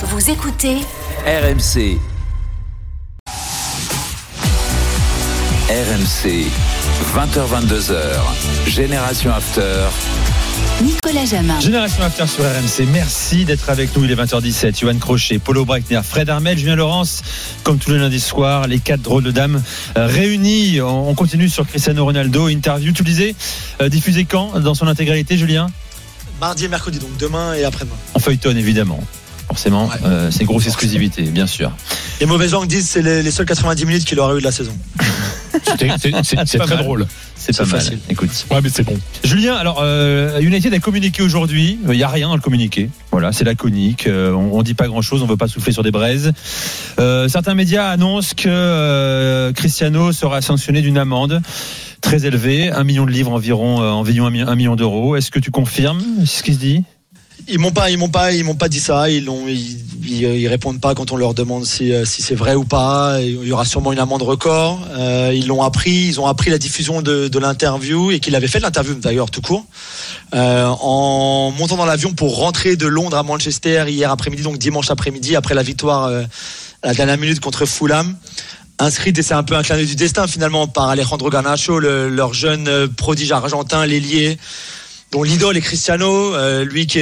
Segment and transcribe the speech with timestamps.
[0.00, 0.76] Vous écoutez
[1.26, 1.98] RMC.
[5.68, 6.46] RMC,
[7.16, 7.98] 20h22h,
[8.68, 9.88] Génération After.
[10.84, 11.58] Nicolas Jamin.
[11.58, 14.04] Génération After sur RMC, merci d'être avec nous.
[14.04, 14.78] Il est 20h17.
[14.78, 17.24] Johan Crochet, Paulo Breitner, Fred Armel, Julien Laurence,
[17.64, 19.60] comme tous les lundis soirs, les quatre drôles de dames
[19.96, 20.80] euh, réunis.
[20.80, 22.46] On continue sur Cristiano Ronaldo.
[22.46, 23.34] Interview, disais,
[23.80, 25.66] euh, diffusé quand dans son intégralité, Julien?
[26.40, 27.96] Mardi et mercredi, donc demain et après-demain.
[28.14, 29.00] En feuilleton, évidemment.
[29.48, 29.94] Forcément, Ouais.
[30.04, 31.72] euh, c'est une grosse exclusivité, bien sûr.
[32.20, 34.44] Les mauvaises langues disent que c'est les, les seuls 90 minutes qu'il aurait eu de
[34.44, 34.72] la saison.
[35.78, 36.78] C'est très mal.
[36.78, 37.06] drôle.
[37.34, 37.80] C'est pas mal.
[37.80, 37.98] facile.
[38.08, 38.30] Écoute.
[38.50, 38.96] Ouais, mais c'est bon.
[39.24, 41.78] Julien, alors euh, United a communiqué aujourd'hui.
[41.88, 42.90] Il n'y a rien dans le communiqué.
[43.10, 44.06] Voilà, c'est laconique.
[44.06, 45.22] Euh, on, on dit pas grand-chose.
[45.22, 46.32] On veut pas souffler sur des braises.
[47.00, 51.40] Euh, certains médias annoncent que euh, Cristiano sera sanctionné d'une amende
[52.00, 55.16] très élevée, un million de livres environ, euh, environ un million d'euros.
[55.16, 56.84] Est-ce que tu confirmes ce qui se dit?
[57.50, 59.08] Ils m'ont pas, ils m'ont pas, ils m'ont pas dit ça.
[59.10, 62.54] Ils, l'ont- ils, ils, répondent pas quand on leur demande si, euh, si c'est vrai
[62.54, 63.18] ou pas.
[63.22, 64.80] Il y aura sûrement une amende record.
[64.90, 68.48] Euh, ils l'ont appris, ils ont appris la diffusion de, de l'interview et qu'il avait
[68.48, 69.64] fait l'interview d'ailleurs tout court
[70.34, 74.90] euh, en montant dans l'avion pour rentrer de Londres à Manchester hier après-midi, donc dimanche
[74.90, 76.24] après-midi après la victoire euh,
[76.82, 78.14] à la dernière minute contre Fulham.
[78.80, 82.32] Inscrite et c'est un peu un clin du destin finalement par Alejandro Garnacho, le- leur
[82.34, 84.38] jeune euh, prodige argentin, l'ailier
[85.10, 87.00] dont l'idole est Cristiano, euh, lui qui,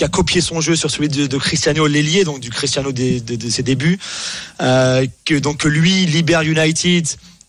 [0.00, 3.98] a copié son jeu sur celui de, Cristiano l'ailier, donc du Cristiano de, ses débuts,
[4.60, 7.06] euh, que donc lui libère United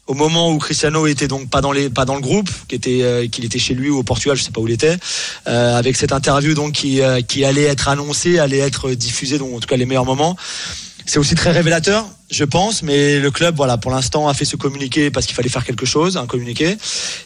[0.07, 3.89] au moment où Cristiano était donc pas dans le groupe, euh, qu'il était chez lui
[3.89, 4.97] ou au Portugal, je sais pas où il était,
[5.47, 9.59] euh, avec cette interview donc qui qui allait être annoncée, allait être diffusée, donc en
[9.59, 10.35] tout cas les meilleurs moments.
[11.11, 14.55] C'est aussi très révélateur, je pense, mais le club, voilà, pour l'instant, a fait ce
[14.55, 16.77] communiqué parce qu'il fallait faire quelque chose, un communiqué.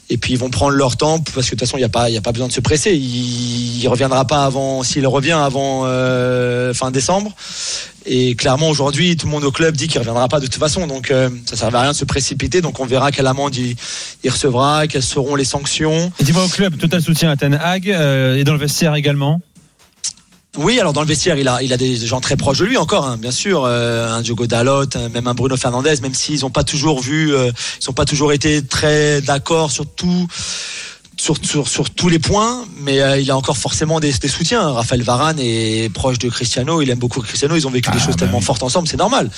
[0.09, 1.89] Et puis ils vont prendre leur temps parce que de toute façon, il n'y a
[1.89, 2.95] pas, il a pas besoin de se presser.
[2.95, 7.31] Il, reviendra pas avant, s'il revient avant euh, fin décembre.
[8.07, 10.87] Et clairement, aujourd'hui, tout le monde au club dit qu'il reviendra pas de toute façon.
[10.87, 12.61] Donc, euh, ça sert à rien de se précipiter.
[12.61, 13.75] Donc, on verra quelle amende il,
[14.23, 16.11] il recevra, quelles seront les sanctions.
[16.21, 19.41] Dis-moi au club, total soutien à Ten Hag euh, et dans le vestiaire également?
[20.57, 22.77] Oui, alors dans le vestiaire, il a, il a des gens très proches de lui
[22.77, 26.41] encore, hein, bien sûr, euh, un Diogo Dalot, euh, même un Bruno Fernandez, même s'ils
[26.41, 27.51] n'ont pas toujours vu, euh,
[27.81, 30.27] ils n'ont pas toujours été très d'accord sur tout.
[31.25, 34.69] Sur, sur, sur tous les points, mais euh, il a encore forcément des, des soutiens.
[34.69, 38.15] Raphaël Varane est proche de Cristiano, il aime beaucoup Cristiano, ils ont vécu des choses
[38.15, 39.31] tellement fortes ensemble, c'est normal.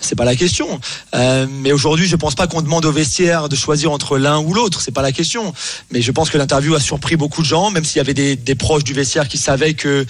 [0.00, 0.80] C'est pas la question.
[1.14, 4.54] Euh, mais aujourd'hui, je pense pas qu'on demande au vestiaire de choisir entre l'un ou
[4.54, 5.52] l'autre, c'est pas la question.
[5.90, 8.34] Mais je pense que l'interview a surpris beaucoup de gens, même s'il y avait des,
[8.36, 10.06] des proches du vestiaire qui savaient que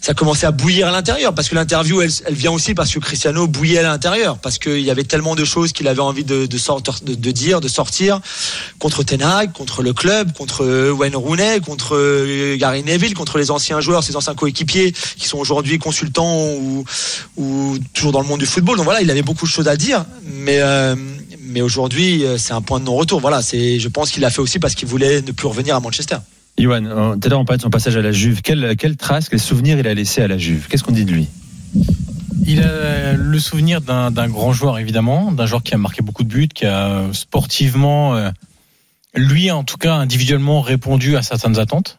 [0.00, 2.98] ça commençait à bouillir à l'intérieur parce que l'interview elle, elle vient aussi parce que
[2.98, 6.46] Cristiano bouillait à l'intérieur parce qu'il y avait tellement de choses qu'il avait envie de,
[6.46, 6.58] de,
[7.02, 8.20] de, de dire de sortir
[8.80, 13.38] contre Ten Hag contre le club contre euh, Wayne Rooney contre euh, Gary Neville contre
[13.38, 16.84] les anciens joueurs ses anciens coéquipiers qui sont aujourd'hui consultants ou,
[17.36, 18.76] ou toujours dans le monde du football.
[18.76, 20.04] Donc voilà il avait beaucoup de choses à dire.
[20.24, 20.94] Mais euh,
[21.40, 23.20] mais aujourd'hui c'est un point de non-retour.
[23.20, 25.80] Voilà c'est je pense qu'il l'a fait aussi parce qu'il voulait ne plus revenir à
[25.80, 26.16] Manchester.
[26.58, 28.40] Euh, tout à l'heure on parlait de son passage à la Juve.
[28.42, 30.66] Quelle, quelle trace, quel souvenir il a laissé à la Juve?
[30.68, 31.28] Qu'est-ce qu'on dit de lui?
[32.46, 36.22] Il a le souvenir d'un d'un grand joueur, évidemment, d'un joueur qui a marqué beaucoup
[36.22, 38.30] de buts, qui a sportivement, euh,
[39.16, 41.98] lui en tout cas individuellement, répondu à certaines attentes.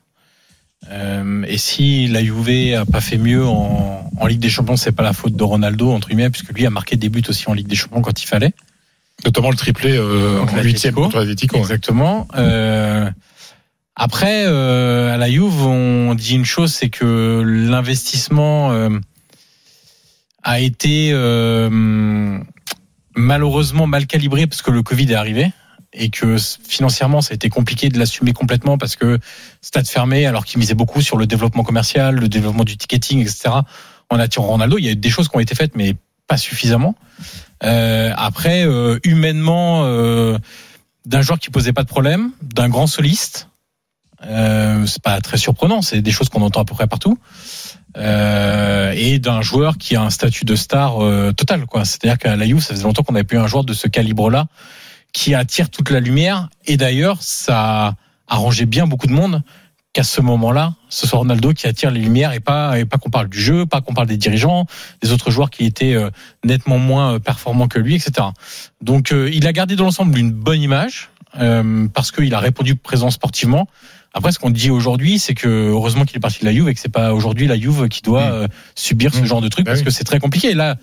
[0.92, 4.92] Euh, et si la Juve a pas fait mieux en, en Ligue des Champions, c'est
[4.92, 7.54] pas la faute de Ronaldo entre guillemets, puisque lui a marqué des buts aussi en
[7.54, 8.54] Ligue des Champions quand il fallait.
[9.26, 11.60] Notamment le triplé euh, en huitième contre ouais.
[11.60, 12.28] Exactement.
[12.36, 13.10] Euh,
[14.00, 18.90] après, euh, à la Juve, on dit une chose, c'est que l'investissement euh,
[20.44, 22.40] a été euh,
[23.16, 25.52] malheureusement mal calibré parce que le Covid est arrivé
[25.98, 26.38] et que
[26.68, 29.20] financièrement, ça a été compliqué de l'assumer complètement parce que
[29.62, 33.50] stade fermé, alors qu'il misait beaucoup sur le développement commercial, le développement du ticketing, etc.
[34.10, 35.96] En attirant Ronaldo, il y a eu des choses qui ont été faites, mais
[36.28, 36.96] pas suffisamment.
[37.64, 40.38] Euh, après, euh, humainement, euh,
[41.06, 43.50] d'un joueur qui posait pas de problème, d'un grand soliste.
[44.22, 47.20] C'est pas très surprenant, c'est des choses qu'on entend à peu près partout.
[47.96, 50.98] Et d'un joueur qui a un statut de star
[51.36, 51.86] total, quoi.
[51.86, 54.48] C'est-à-dire qu'à la Juve, ça faisait longtemps qu'on n'avait plus un joueur de ce calibre-là
[55.14, 56.50] qui attire toute la lumière.
[56.66, 57.96] Et d'ailleurs, ça
[58.28, 59.42] arrangeait bien beaucoup de monde
[59.94, 63.10] qu'à ce moment-là, ce soit Ronaldo qui attire les lumières et pas et pas qu'on
[63.10, 64.66] parle du jeu, pas qu'on parle des dirigeants,
[65.02, 66.10] des autres joueurs qui étaient euh,
[66.44, 68.28] nettement moins euh, performants que lui, etc.
[68.82, 71.10] Donc, euh, il a gardé dans l'ensemble une bonne image
[71.40, 73.68] euh, parce qu'il a répondu présent sportivement.
[74.14, 76.74] Après, ce qu'on dit aujourd'hui, c'est que heureusement qu'il est parti de la Juve et
[76.74, 78.34] que c'est pas aujourd'hui la Juve qui doit Mmh.
[78.34, 79.26] euh, subir ce Mmh.
[79.26, 79.86] genre de truc Bah parce oui.
[79.86, 80.52] que c'est très compliqué.
[80.52, 80.76] Et là,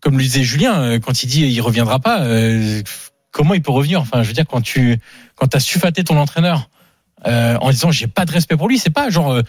[0.00, 2.82] comme le disait Julien, quand il dit il reviendra pas, euh,
[3.30, 4.00] comment il peut revenir?
[4.00, 4.98] Enfin, je veux dire, quand tu
[5.36, 6.68] quand as sufaté ton entraîneur
[7.26, 9.42] euh, en disant j'ai pas de respect pour lui, c'est pas genre euh,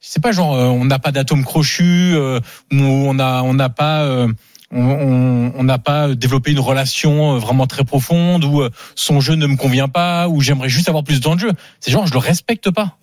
[0.00, 2.40] c'est pas genre euh, on n'a pas d'atome crochu euh,
[2.72, 4.28] ou on a on n'a pas euh,
[4.70, 9.46] on- n'a pas développé une relation euh, vraiment très profonde ou euh, son jeu ne
[9.46, 11.52] me convient pas ou j'aimerais juste avoir plus de temps de jeu.
[11.80, 12.98] C'est genre je le respecte pas.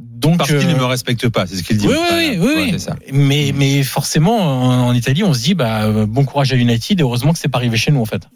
[0.00, 1.88] Donc Parce qu'il euh, ne me respecte pas, c'est ce qu'il dit.
[1.88, 2.96] oui, oui, oui, oui, c'est ça.
[3.12, 7.00] Mais, mais forcément, en, Italie, on se dit, bah, euh, bon courage à United.
[7.00, 8.28] Et heureusement que c'est pas arrivé chez nous, en fait.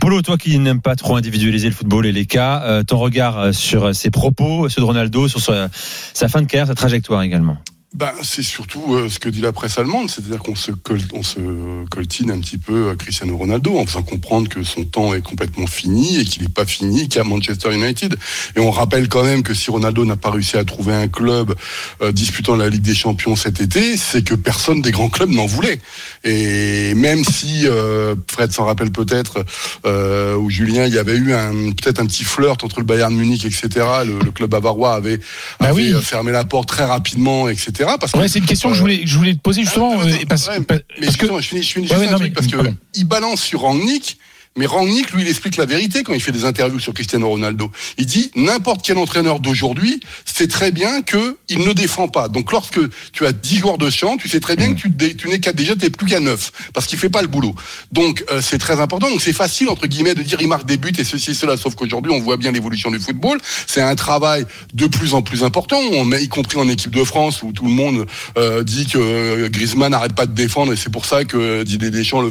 [0.00, 3.38] Polo, toi qui n'aimes pas trop individualiser le football et les cas, euh, ton regard
[3.38, 5.68] euh, sur euh, ses propos, ceux de Ronaldo, sur sa,
[6.14, 7.56] sa fin de carrière, sa trajectoire également.
[7.94, 11.22] Ben, c'est surtout euh, ce que dit la presse allemande, c'est-à-dire qu'on se, col- on
[11.22, 15.20] se coltine un petit peu à Cristiano Ronaldo en faisant comprendre que son temps est
[15.20, 18.16] complètement fini et qu'il n'est pas fini qu'à Manchester United.
[18.56, 21.54] Et on rappelle quand même que si Ronaldo n'a pas réussi à trouver un club
[22.00, 25.44] euh, disputant la Ligue des Champions cet été, c'est que personne des grands clubs n'en
[25.44, 25.78] voulait.
[26.24, 29.44] Et même si euh, Fred s'en rappelle peut-être,
[29.84, 31.26] euh, ou Julien, il y avait eu
[31.74, 33.68] peut-être un petit flirt entre le Bayern Munich, etc.
[34.06, 35.18] Le, le club bavarois avait,
[35.60, 35.92] Bah avait oui.
[35.92, 37.80] euh, fermé la porte très rapidement, etc.
[37.98, 39.94] Parce que Ouais, c'est une question que je voulais, que je voulais te poser justement
[39.98, 42.12] ah, euh, attends, parce, ouais, parce mais parce que je finis, je finis Ouais, juste
[42.12, 42.76] un truc mais- parce que pardon.
[42.94, 44.18] il balance sur Rangnick,
[44.54, 47.70] mais Rangnick, lui, il explique la vérité quand il fait des interviews sur Cristiano Ronaldo.
[47.96, 52.28] Il dit n'importe quel entraîneur d'aujourd'hui sait très bien que il ne défend pas.
[52.28, 52.80] Donc lorsque
[53.12, 55.74] tu as 10 joueurs de champ, tu sais très bien que tu, n'es qu'à déjà
[55.74, 57.54] plus qu'à 9 parce qu'il fait pas le boulot.
[57.92, 59.08] Donc euh, c'est très important.
[59.08, 61.56] Donc c'est facile entre guillemets de dire il marque des buts et ceci et cela.
[61.56, 63.38] Sauf qu'aujourd'hui on voit bien l'évolution du football.
[63.66, 64.44] C'est un travail
[64.74, 65.78] de plus en plus important.
[65.92, 68.06] On met y compris en équipe de France où tout le monde
[68.36, 71.90] euh, dit que euh, Griezmann n'arrête pas de défendre et c'est pour ça que Didier
[71.90, 72.30] Deschamps le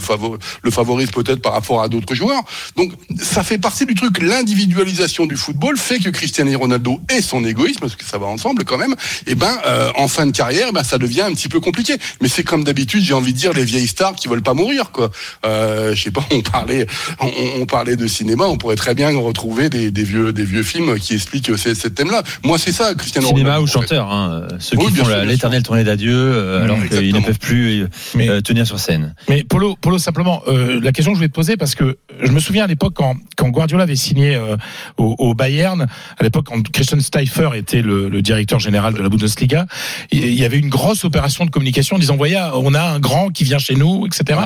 [0.72, 2.44] favorise peut-être par rapport à d'autres joueurs.
[2.76, 4.22] Donc ça fait partie du truc.
[4.22, 8.64] L'individualisation du football fait que Cristiano Ronaldo et son égoïsme, parce que ça va ensemble
[8.66, 8.96] quand même,
[9.28, 11.96] et ben euh, en fin de carrière, eh ben ça devient un petit peu compliqué.
[12.22, 14.92] Mais c'est comme d'habitude, j'ai envie de dire les vieilles stars qui veulent pas mourir
[14.92, 15.10] quoi.
[15.46, 16.86] Euh, je sais pas, on parlait,
[17.20, 17.32] on,
[17.62, 20.98] on parlait de cinéma, on pourrait très bien retrouver des, des vieux, des vieux films
[21.00, 22.24] qui expliquent ces, ces thèmes-là.
[22.44, 23.62] Moi c'est ça, Cristiano Cinéma Ronaldo.
[23.62, 23.88] ou en fait.
[23.88, 27.84] chanteur, hein, ceux Oui, qui font l'éternelle tournée d'adieu euh, alors qu'ils ne peuvent plus
[27.84, 29.16] euh, Mais- tenir sur scène.
[29.30, 32.32] Mais Polo, Polo simplement, euh, la question que je voulais te poser parce que je
[32.32, 34.58] me souviens à l'époque quand, quand Guardiola avait signé euh,
[34.98, 35.88] au, au Bayern,
[36.20, 39.66] à l'époque quand Christian Steifer était le, le directeur général de la Bundesliga,
[40.12, 43.30] il y avait une grosse opération de communication en disant voyez, on a un grand
[43.30, 44.40] qui vient chez nous, etc.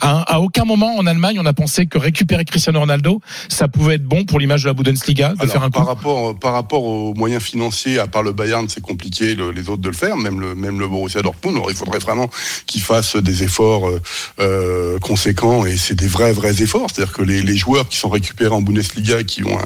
[0.00, 3.94] À, à aucun moment en Allemagne on a pensé que récupérer Cristiano Ronaldo, ça pouvait
[3.96, 5.72] être bon pour l'image de la Bundesliga de Alors, faire un coup.
[5.78, 9.68] par rapport par rapport aux moyens financiers, à part le Bayern, c'est compliqué le- les
[9.68, 11.56] autres de le faire, même le même le Borussia Dortmund.
[11.56, 12.28] Alors, il faudrait vraiment
[12.66, 14.00] qu'ils fassent des efforts euh,
[14.40, 16.88] euh, conséquents et c'est des vrais vrais efforts.
[16.92, 19.64] C'est-à-dire que les, les joueurs qui sont récupérés en Bundesliga, qui ont un,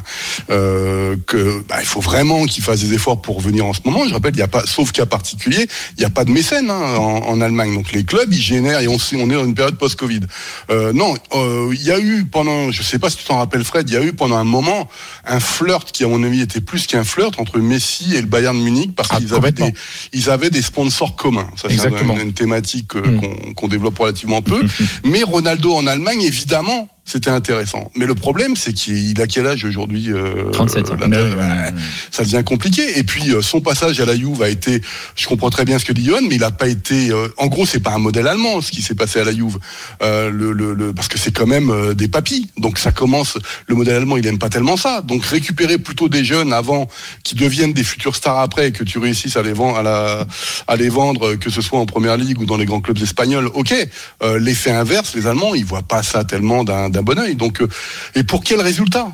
[0.51, 4.07] euh, que bah, il faut vraiment qu'ils fassent des efforts pour venir en ce moment.
[4.07, 5.67] Je rappelle, il y a pas, sauf cas particulier,
[5.97, 7.75] il n'y a pas de mécène hein, en, en Allemagne.
[7.75, 10.21] Donc les clubs, ils génèrent et on sait, on est dans une période post-Covid.
[10.71, 13.65] Euh, non, euh, il y a eu pendant, je sais pas si tu t'en rappelles
[13.65, 14.89] Fred, il y a eu pendant un moment
[15.25, 18.59] un flirt qui à mon avis était plus qu'un flirt entre Messi et le Bayern
[18.61, 19.73] Munich parce Ah, qu'ils avaient des,
[20.13, 21.49] ils avaient des sponsors communs.
[21.57, 22.15] Ça c'est Exactement.
[22.15, 23.21] une, une thématique euh, Mm.
[23.21, 24.63] qu'on qu'on développe relativement peu.
[25.05, 26.89] Mais Ronaldo en Allemagne, évidemment.
[27.05, 27.91] C'était intéressant.
[27.97, 30.97] Mais le problème, c'est qu'il a quel âge aujourd'hui euh, 37 ans.
[31.01, 31.79] là, bah,
[32.13, 32.97] Ça devient compliqué.
[32.99, 34.81] Et puis, euh, son passage à la Juve a été,
[35.17, 37.49] je comprends très bien ce que dit Johan, mais il n'a pas été, euh, en
[37.49, 39.59] gros, c'est pas un modèle allemand, ce qui s'est passé à la Juve.
[40.03, 42.51] Euh, le, le, le- parce que c'est quand même euh, des papis.
[42.57, 45.03] Donc, ça commence, le modèle allemand, il aime pas tellement ça.
[45.03, 46.87] Donc, récupérer plutôt des jeunes avant,
[47.25, 50.27] qui deviennent des futurs stars après, et que tu réussisses à les vendre, à, la,
[50.69, 53.51] à les vendre, que ce soit en première ligue ou dans les grands clubs espagnols,
[53.55, 53.75] ok.
[54.23, 57.35] Euh, L'effet inverse, les Allemands, ils voient pas ça tellement d'un d'un bon oeil.
[57.35, 57.69] Donc, euh,
[58.15, 59.09] et pour quel résultat?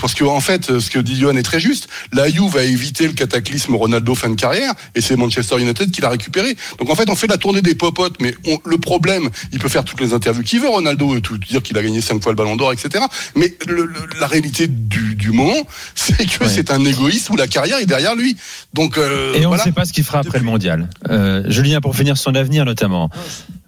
[0.00, 1.86] Parce que en fait, ce que dit Johan est très juste.
[2.12, 6.00] La Juve a évité le cataclysme Ronaldo fin de carrière, et c'est Manchester United qui
[6.00, 6.56] l'a récupéré.
[6.80, 9.68] Donc en fait, on fait la tournée des popotes, mais on- le problème, il peut
[9.68, 12.32] faire toutes les interviews qu'il veut, Ronaldo, et tout dire qu'il a gagné cinq fois
[12.32, 13.04] le Ballon d'Or, etc.
[13.36, 15.54] Mais le- le- la réalité du, du moment,
[15.94, 16.50] c'est que Ouais.
[16.52, 18.36] c'est un égoïste où la carrière est derrière lui.
[18.74, 19.62] Donc euh, Et on voilà.
[19.62, 20.88] ne sait pas ce qu'il fera après Depuis- le mondial.
[21.08, 23.10] Euh, Julien, pour finir son avenir notamment.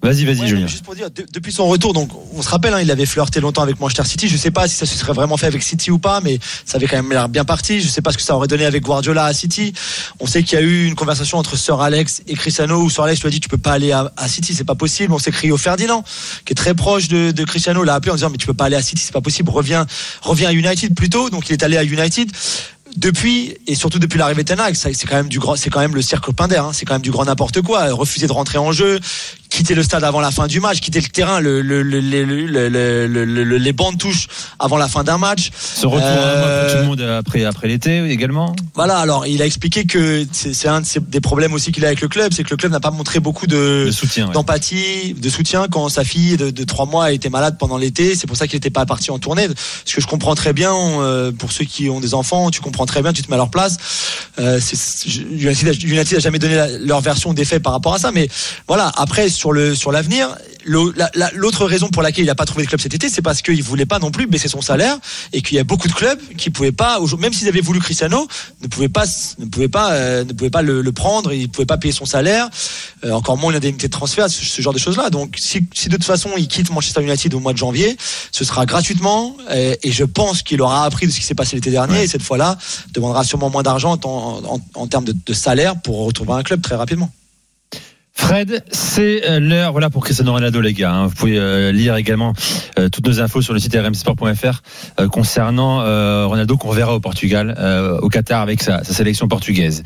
[0.03, 0.67] Vas-y, vas-y, Ouais, Julien.
[0.69, 3.41] Juste pour dire, de- depuis son retour, donc on se rappelle, hein, il avait flirté
[3.41, 4.29] longtemps avec Manchester City.
[4.29, 6.76] Je sais pas si ça se serait vraiment fait avec City ou pas, mais ça
[6.76, 7.81] avait quand même l'air bien parti.
[7.81, 9.73] Je sais pas ce que ça aurait donné avec Guardiola à City.
[10.21, 13.03] On sait qu'il y a eu une conversation entre Sir Alex et Cristiano où Sir
[13.05, 15.12] Alex lui a dit tu peux pas aller à, à City, c'est pas possible.
[15.12, 16.05] On s'est crié au Ferdinand,
[16.45, 18.67] qui est très proche de, de Cristiano, l'a appelé en disant mais tu peux pas
[18.67, 19.50] aller à City, c'est pas possible.
[19.50, 19.87] Reviens,
[20.21, 21.31] reviens à United plutôt.
[21.31, 22.31] Donc il est allé à United.
[22.97, 25.95] Depuis et surtout depuis l'arrivée de Ten c'est quand même du grand, c'est quand même
[25.95, 27.93] le cirque Pinder, hein, c'est quand même du grand n'importe quoi.
[27.93, 29.00] Refuser de rentrer en jeu,
[29.57, 32.25] quitter le stade avant la fin du match, quitter le terrain, le, le, le, le-
[32.25, 35.51] le- le- le- le- les bancs de touche avant la fin d'un match.
[35.55, 38.55] Ce retour Euh, à tout le monde après, après l'été également.
[38.75, 41.89] Voilà, alors il a expliqué que c'est un de ses- des problèmes aussi qu'il a
[41.89, 44.27] avec le club, c'est que le club n'a pas montré beaucoup de soutien.
[44.27, 44.33] ouais.
[44.35, 48.15] d'empathie, de soutien quand sa fille de, de trois mois a été malade pendant l'été.
[48.15, 49.49] C'est pour ça qu'il n'était pas parti en tournée.
[49.87, 52.85] Ce que je comprends très bien euh, pour ceux qui ont des enfants, tu comprends
[52.87, 53.79] très bien, tu te mets à leur place.
[54.39, 54.61] Euh,
[55.31, 58.11] United, a- United a jamais donné la- leur version des faits par rapport à ça,
[58.13, 58.29] mais
[58.69, 58.93] voilà.
[58.97, 60.35] Après sur le sur l'avenir,
[60.65, 63.09] le- la- la- l'autre raison pour laquelle il n'a pas trouvé de club cet été,
[63.09, 64.99] c'est parce qu'il voulait pas non plus baisser son salaire
[65.33, 68.26] et qu'il y a beaucoup de clubs qui pouvaient pas, même s'ils avaient voulu Cristiano,
[68.62, 69.05] ne pouvaient pas
[69.38, 72.05] ne pouvaient pas euh, ne pouvaient pas le, le prendre, ils pouvaient pas payer son
[72.07, 72.49] salaire,
[73.05, 75.11] euh, encore moins une indemnité de transfert, ce, ce genre de choses là.
[75.11, 77.97] Donc si, si de toute façon il quitte Manchester United au mois de janvier,
[78.33, 81.57] ce sera gratuitement et, et je pense qu'il aura appris de ce qui s'est passé
[81.57, 82.57] l'été dernier et cette fois-là
[82.93, 86.61] demandera sûrement moins d'argent en, en, en termes de, de salaire pour retrouver un club
[86.62, 87.11] très rapidement.
[88.26, 90.90] Fred, c'est euh, l'heure voilà pour Cristiano Ronaldo les gars.
[90.92, 91.06] hein.
[91.06, 92.33] Vous pouvez euh, lire également
[92.76, 94.62] euh, toutes nos infos sur le site rmsport.fr
[94.99, 95.76] euh, concernant
[96.26, 97.56] Ronaldo qu'on verra au Portugal,
[98.02, 99.85] au Qatar avec sa, sa sélection portugaise.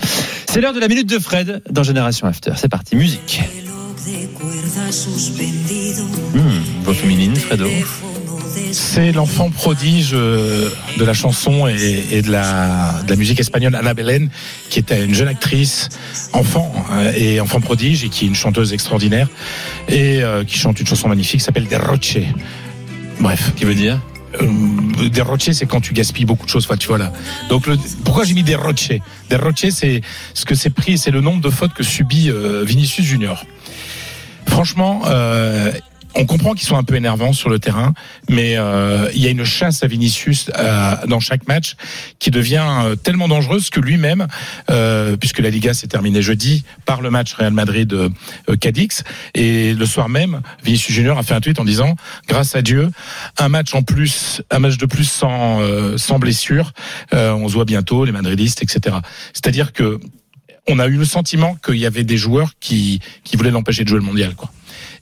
[0.48, 2.52] C'est l'heure de la minute de Fred dans Génération After.
[2.56, 3.42] C'est parti, musique.
[6.32, 6.40] Mmh,
[6.84, 7.66] voix féminine, Fredo.
[8.72, 13.74] C'est l'enfant prodige euh, de la chanson et, et de, la, de la musique espagnole
[13.74, 14.28] Ana Belén,
[14.68, 15.88] qui était une jeune actrice,
[16.32, 19.28] enfant euh, et enfant prodige, et qui est une chanteuse extraordinaire,
[19.88, 22.18] et euh, qui chante une chanson magnifique qui s'appelle Derroche.
[23.20, 23.52] Bref.
[23.56, 24.00] Qui veut dire?
[24.40, 26.68] Euh, derrocher, c'est quand tu gaspilles beaucoup de choses.
[26.78, 27.12] Tu vois là.
[27.48, 30.02] Donc, le, pourquoi j'ai mis derrocher Derrocher, c'est
[30.34, 33.44] ce que c'est pris, c'est le nombre de fautes que subit euh, Vinicius Junior.
[34.46, 35.72] Franchement, euh,
[36.14, 37.94] on comprend qu'ils sont un peu énervants sur le terrain,
[38.28, 41.76] mais euh, il y a une chasse à Vinicius euh, dans chaque match
[42.18, 44.26] qui devient euh, tellement dangereuse que lui-même,
[44.70, 49.74] euh, puisque la Liga s'est terminée jeudi par le match Real Madrid euh, Cadix, et
[49.74, 51.96] le soir même, Vinicius Junior a fait un tweet en disant
[52.28, 52.90] grâce à Dieu,
[53.38, 55.60] un match en plus, un match de plus sans
[55.96, 56.72] sans blessure,
[57.12, 58.96] on se voit bientôt les Madridistes, etc.
[59.32, 59.98] C'est-à-dire que
[60.68, 63.88] on a eu le sentiment qu'il y avait des joueurs qui qui voulaient l'empêcher de
[63.88, 64.50] jouer le mondial, quoi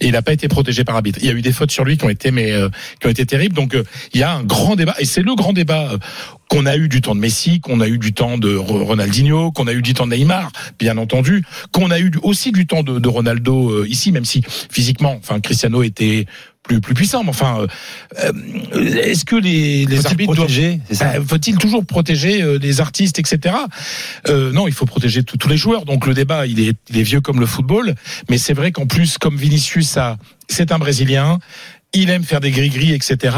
[0.00, 1.18] et il n'a pas été protégé par arbitre.
[1.23, 2.68] Il y a eu des fautes sur lui qui ont été mais euh,
[3.00, 3.54] qui ont été terribles.
[3.54, 3.82] Donc euh,
[4.14, 5.99] il y a un grand débat et c'est le grand débat euh,
[6.49, 9.52] qu'on a eu du temps de Messi, qu'on a eu du temps de Ro- Ronaldinho,
[9.52, 12.82] qu'on a eu du temps de Neymar, bien entendu, qu'on a eu aussi du temps
[12.82, 16.26] de, de Ronaldo euh, ici, même si physiquement, enfin Cristiano était
[16.69, 17.25] plus plus puissant.
[17.25, 17.61] Mais enfin,
[18.23, 18.33] euh,
[18.75, 20.81] euh, est-ce que les, les arbitres doivent protéger
[21.17, 23.57] euh, Faut-il toujours protéger euh, les artistes, etc.
[24.29, 25.85] Euh, non, il faut protéger tous- tous les joueurs.
[25.85, 27.95] Donc le débat, il est, il est vieux comme le football,
[28.31, 30.17] mais c'est vrai qu'en plus, comme Vinicius, a,
[30.49, 31.39] c'est un Brésilien.
[31.95, 33.35] Il aime faire des gris-gris, etc.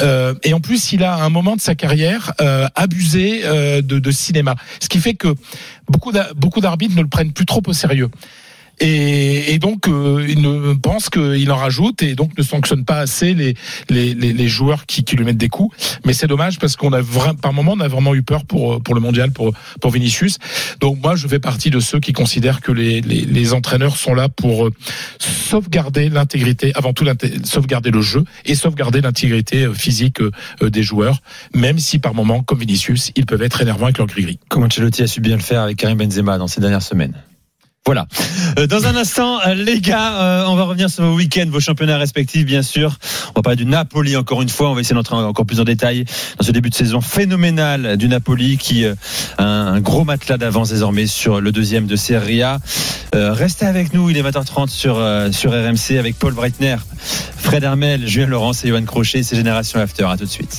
[0.00, 3.80] Euh, et en plus, il a à un moment de sa carrière euh, abusé euh,
[3.80, 5.28] de, de cinéma, ce qui fait que
[5.88, 8.08] beaucoup d'arbitres ne le prennent plus trop au sérieux.
[8.80, 12.98] Et, et donc, euh, il ne pense qu'il en rajoute et donc ne sanctionne pas
[12.98, 13.54] assez les,
[13.88, 15.74] les, les, les joueurs qui, qui lui mettent des coups.
[16.04, 18.74] Mais c'est dommage parce qu'on a vraiment, par moment, on a vraiment eu peur pour,
[18.74, 20.38] euh, pour le mondial, pour, pour Vinicius.
[20.80, 24.14] Donc moi, je fais partie de ceux qui considèrent que les, les, les entraîneurs sont
[24.14, 24.72] là pour euh,
[25.18, 27.06] sauvegarder l'intégrité, avant tout
[27.44, 30.20] sauvegarder le jeu et sauvegarder l'intégrité euh, physique
[30.60, 31.20] des joueurs,
[31.54, 34.38] même si par moment, comme Vinicius, ils peuvent être énervants avec leur gris-gris.
[34.48, 37.14] Comme Ancelotti a su bien le faire avec Karim Benzema dans ces dernières semaines?
[37.86, 38.08] Voilà.
[38.58, 41.60] Euh, Dans un instant, euh, les gars, euh, on va revenir sur vos week-ends, vos
[41.60, 42.98] championnats respectifs, bien sûr.
[43.28, 44.70] On va parler du Napoli encore une fois.
[44.70, 46.04] On va essayer d'entrer encore plus en détail
[46.36, 48.94] dans ce début de saison phénoménal du Napoli qui a
[49.38, 52.58] un, gros matelas d'avance désormais sur le deuxième de Serie A.
[53.14, 54.10] Restez avec nous.
[54.10, 54.96] Il est 20h30 sur
[55.32, 56.76] sur RMC avec Paul Breitner,
[57.36, 59.22] Fred Hermel, Julien Laurence et Johan Crochet.
[59.22, 60.04] C'est Génération After.
[60.04, 60.54] À tout de suite.